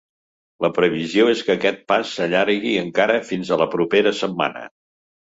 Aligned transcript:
La 0.65 0.69
previsió 0.77 1.25
és 1.33 1.43
que 1.49 1.55
aquest 1.59 1.83
pas 1.93 2.13
s’allargui 2.19 2.71
encara 2.85 3.19
fins 3.29 3.53
a 3.53 3.59
la 3.63 3.69
propera 3.77 4.15
setmana. 4.23 4.65